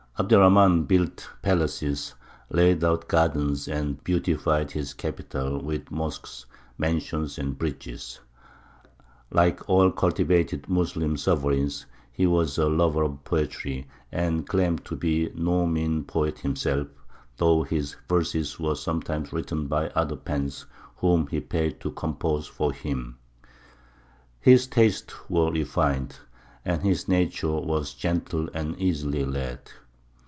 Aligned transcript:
Abd 0.19 0.33
er 0.33 0.37
Rahmān 0.37 0.87
built 0.87 1.27
palaces, 1.41 2.13
laid 2.51 2.83
out 2.83 3.07
gardens, 3.07 3.67
and 3.67 4.03
beautified 4.03 4.69
his 4.69 4.93
capital 4.93 5.59
with 5.59 5.89
mosques, 5.89 6.45
mansions, 6.77 7.39
and 7.39 7.57
bridges. 7.57 8.19
Like 9.31 9.67
all 9.67 9.89
cultivated 9.91 10.69
Moslem 10.69 11.17
sovereigns, 11.17 11.87
he 12.11 12.27
was 12.27 12.59
a 12.59 12.69
lover 12.69 13.01
of 13.03 13.23
poetry, 13.23 13.87
and 14.11 14.45
claimed 14.47 14.85
to 14.85 14.95
be 14.95 15.31
no 15.33 15.65
mean 15.65 16.03
poet 16.03 16.37
himself, 16.39 16.87
though 17.37 17.63
his 17.63 17.95
verses 18.07 18.59
were 18.59 18.75
sometimes 18.75 19.33
written 19.33 19.65
by 19.65 19.87
other 19.91 20.17
pens 20.17 20.67
whom 20.97 21.25
he 21.27 21.39
paid 21.39 21.79
to 21.79 21.89
compose 21.89 22.45
for 22.45 22.71
him. 22.73 23.17
His 24.39 24.67
tastes 24.67 25.15
were 25.29 25.51
refined, 25.51 26.17
and 26.63 26.83
his 26.83 27.07
nature 27.07 27.49
was 27.57 27.95
gentle 27.95 28.49
and 28.53 28.77
easily 28.79 29.25
led. 29.25 29.71